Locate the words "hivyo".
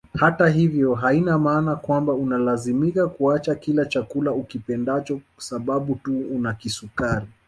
0.49-0.95